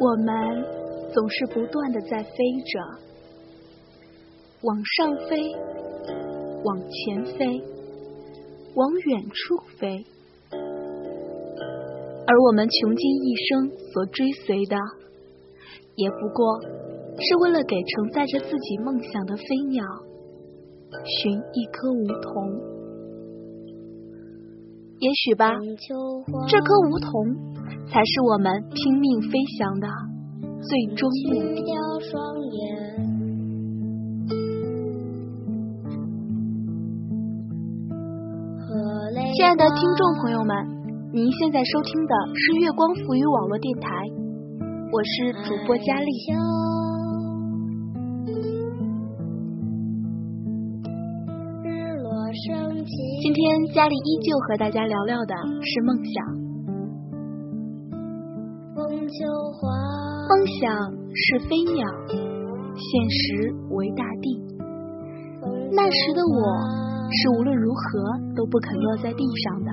[0.00, 0.64] 我们
[1.12, 2.30] 总是不断的在飞
[2.64, 2.78] 着，
[4.62, 5.52] 往上飞，
[6.62, 7.60] 往前飞，
[8.74, 10.04] 往远处飞，
[12.26, 14.76] 而我们穷尽一生所追随的，
[15.96, 19.84] 也不过是为了给承载着自己梦想的飞鸟
[21.04, 22.60] 寻一颗梧桐。
[25.00, 25.50] 也许吧，
[26.48, 27.57] 这颗梧桐。
[27.90, 29.88] 才是我们拼命飞翔的
[30.60, 31.64] 最终目的。
[39.34, 40.54] 亲爱的听众朋友们，
[41.12, 43.88] 您现在收听的是月光浮语网络电台，
[44.92, 46.06] 我是主播佳丽。
[53.22, 56.47] 今天佳丽依旧和大家聊聊的是梦想。
[59.08, 60.68] 梦想
[61.14, 61.88] 是飞鸟，
[62.76, 64.44] 现实为大地。
[65.72, 66.36] 那时的我
[67.10, 67.80] 是无论如何
[68.36, 69.70] 都不肯落在地上的。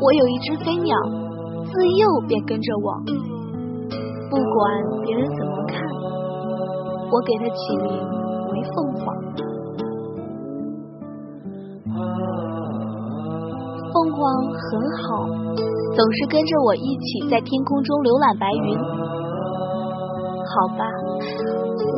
[0.00, 0.96] 我有一只飞鸟，
[1.66, 2.94] 自幼便跟着我，
[4.30, 5.78] 不管别人怎么看，
[7.12, 7.90] 我给它起名。
[8.50, 9.00] 为凤凰，
[13.92, 14.18] 凤凰
[14.50, 15.22] 很好，
[15.94, 18.74] 总是跟着我一起在天空中浏览白云。
[20.50, 20.82] 好吧，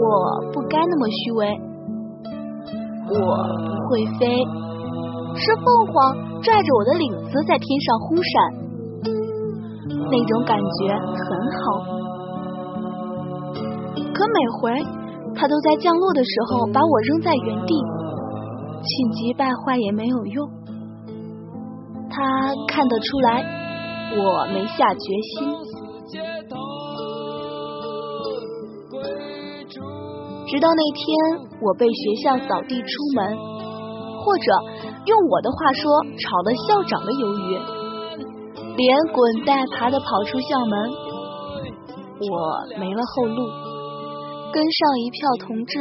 [0.00, 1.52] 我不该那么虚伪，
[3.12, 3.20] 我
[3.68, 4.24] 不会飞，
[5.36, 8.32] 是凤凰拽着我的领子在天上忽闪，
[10.10, 11.28] 那种感觉很
[11.60, 11.84] 好。
[14.14, 14.97] 可每回。
[15.38, 17.74] 他都在降落的时候把我扔在原地，
[18.82, 20.50] 气急败坏也没有用。
[22.10, 23.44] 他看得出来
[24.18, 25.54] 我没下决心。
[30.48, 31.06] 直到那天
[31.60, 33.36] 我被学校扫地出门，
[34.24, 34.44] 或者
[35.06, 37.60] 用我的话说，炒了校长的鱿鱼，
[38.76, 40.90] 连滚带爬的跑出校门，
[42.18, 43.46] 我没了后路。
[44.52, 45.78] 跟上一票同志，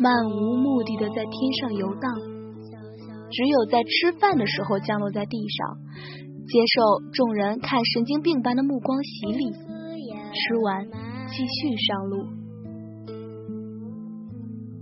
[0.00, 2.10] 漫无目的的在天上游荡，
[3.30, 5.76] 只有在吃饭的时候降落在地上，
[6.46, 6.80] 接受
[7.12, 10.86] 众人看神经病般的目光洗礼，吃完
[11.28, 12.26] 继续上路。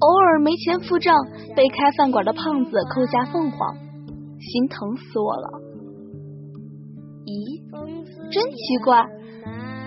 [0.01, 1.15] 偶尔没钱付账，
[1.57, 3.75] 被开饭馆的胖子扣下凤凰，
[4.41, 5.49] 心疼死我了。
[7.27, 7.61] 咦，
[8.31, 9.05] 真奇怪，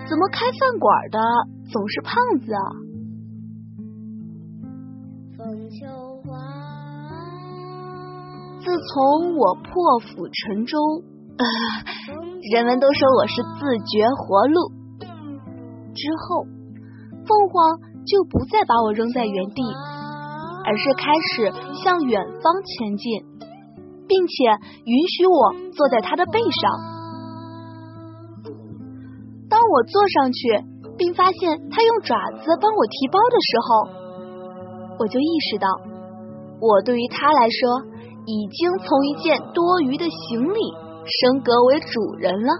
[0.06, 1.18] 怎么开饭馆的
[1.72, 2.81] 总是胖子啊？
[8.60, 10.78] 自从我破釜沉舟，
[12.52, 14.70] 人们都说我是自绝活路。
[15.94, 16.46] 之后，
[17.26, 19.62] 凤凰就不再把我扔在原地，
[20.64, 21.52] 而是开始
[21.82, 23.24] 向远方前进，
[24.08, 24.32] 并且
[24.84, 26.92] 允许我坐在它的背上。
[29.50, 30.64] 当我坐上去，
[30.96, 34.02] 并发现它用爪子帮我提包的时候，
[35.02, 35.66] 我就意识到，
[36.60, 37.90] 我对于他来说。
[38.24, 40.60] 已经从一件多余的行李
[41.04, 42.52] 升格为主人了。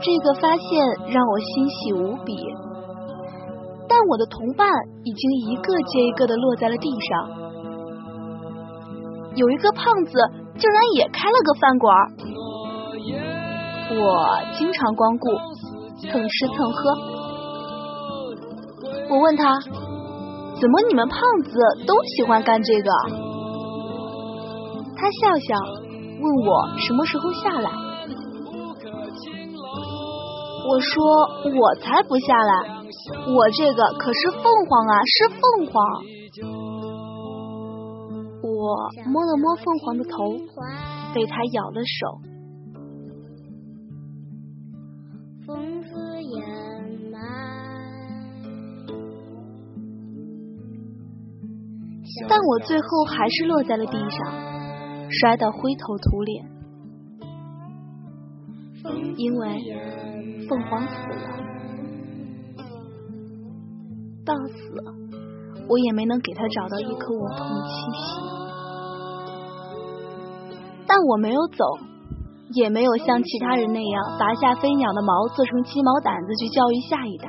[0.00, 0.80] 这个发现
[1.12, 2.34] 让我欣喜无比，
[3.86, 4.66] 但我的同伴
[5.04, 7.28] 已经一个接一个的落在了地上。
[9.34, 10.12] 有一个胖子
[10.56, 11.94] 竟然也开了个饭馆，
[14.00, 15.36] 我经常光顾，
[16.00, 17.17] 蹭吃蹭喝。
[19.10, 19.58] 我问他。
[20.60, 21.52] 怎么你们胖子
[21.86, 22.90] 都喜欢干这个？
[24.96, 25.54] 他笑笑，
[26.20, 27.70] 问我什么时候下来。
[30.68, 31.04] 我说
[31.60, 32.82] 我才不下来，
[33.32, 35.80] 我这个可是凤凰啊，是凤凰。
[38.42, 40.36] 我摸了摸凤凰的头，
[41.14, 42.18] 被它咬了手。
[52.26, 54.32] 但我最后还是落在了地上，
[55.10, 56.44] 摔得灰头土脸，
[59.16, 61.36] 因为凤凰死了。
[64.24, 64.74] 到死，
[65.68, 68.20] 我也没能给他找到一颗梧桐栖息。
[70.86, 71.64] 但我没有走，
[72.54, 77.28] 也没有像其他人那样拔下飞鸟的毛做成鸡毛掸子去教育下一代。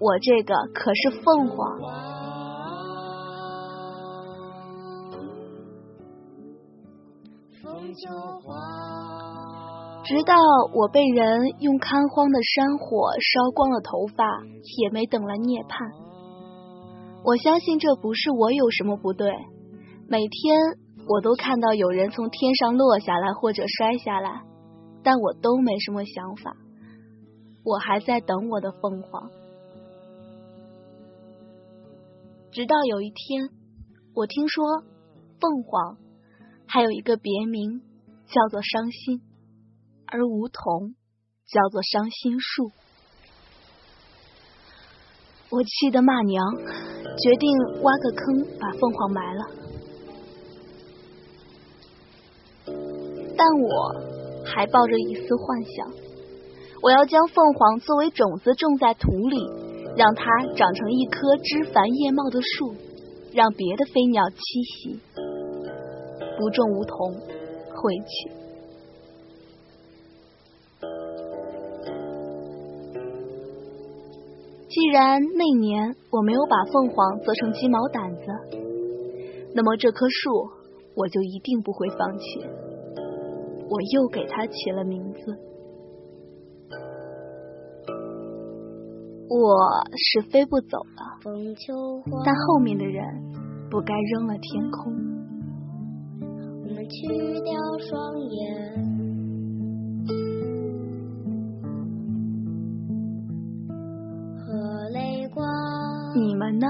[0.00, 2.13] 我这个可是凤凰。
[10.04, 10.34] 直到
[10.74, 14.24] 我被人用看荒的山火烧光了头发，
[14.82, 15.90] 也没等来涅槃。
[17.24, 19.32] 我相信这不是我有什么不对。
[20.08, 20.56] 每天
[21.08, 24.42] 我都看到有人从天上落下来或者摔下来，
[25.02, 26.54] 但我都没什么想法。
[27.64, 29.30] 我还在等我的凤凰。
[32.50, 33.48] 直到有一天，
[34.14, 34.82] 我听说
[35.40, 35.96] 凤凰
[36.74, 37.82] 还有一个别名，
[38.26, 39.22] 叫做伤心。
[40.06, 40.96] 而梧桐
[41.46, 42.72] 叫做伤心树，
[45.50, 49.44] 我气得骂娘，决定挖个坑把凤凰埋了。
[53.36, 55.92] 但我还抱着一丝幻想，
[56.82, 59.38] 我要将凤凰作为种子种在土里，
[59.96, 60.24] 让它
[60.56, 62.74] 长成一棵枝繁叶茂的树，
[63.32, 64.98] 让别的飞鸟栖息。
[66.38, 67.14] 不种梧桐，
[67.74, 68.30] 回去。
[74.68, 78.26] 既然那年我没有把凤凰折成鸡毛掸子，
[79.54, 80.50] 那么这棵树
[80.96, 82.24] 我就一定不会放弃。
[83.70, 85.38] 我又给它起了名字，
[89.28, 89.56] 我
[89.96, 91.20] 是飞不走了，
[92.24, 93.04] 但后面的人
[93.70, 95.13] 不该扔了天空。
[96.88, 97.06] 去
[97.40, 97.52] 掉
[97.88, 98.94] 双眼。
[106.16, 106.66] 你们呢？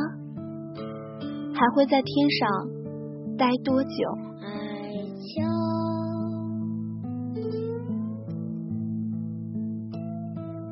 [1.55, 2.49] 还会在天上
[3.37, 3.91] 待多久？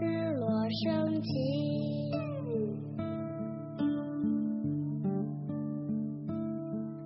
[0.00, 0.49] 日落
[0.85, 1.31] 升起，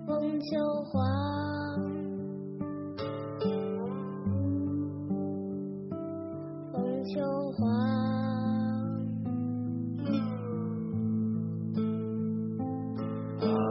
[0.05, 0.47] 风秋
[0.85, 1.03] 黄，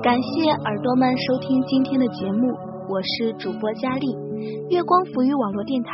[0.07, 2.55] 感谢耳朵们收听今天的节目，
[2.87, 4.07] 我是主播佳丽，
[4.71, 5.91] 月光浮语网络电台。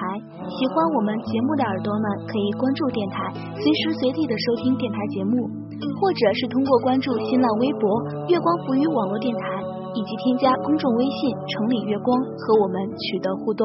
[0.53, 5.49] 喜欢我们节目的耳朵们可以关注电台，随时随地的收听电台节目，
[5.97, 7.89] 或者是通过关注新浪微博
[8.29, 9.65] 月光浮语网络电台，
[9.97, 13.65] 以及添加公众微信城里月光和我们取得互动。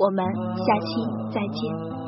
[0.00, 0.24] 我们
[0.56, 2.05] 下期再见。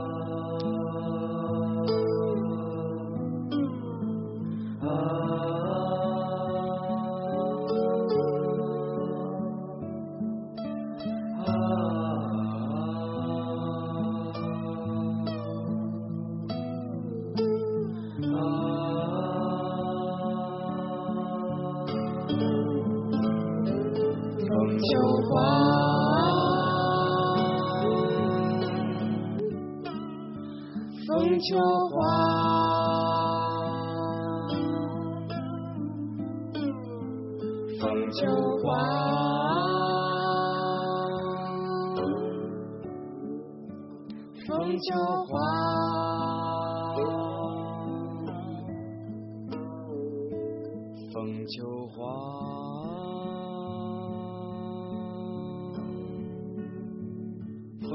[31.41, 31.97] 秋花，
[37.81, 38.27] 风秋
[38.61, 38.67] 花，
[44.47, 44.89] 风秋
[45.29, 45.33] 花，
[51.13, 51.57] 风秋
[51.95, 51.99] 花，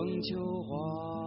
[0.03, 1.22] 风秋华。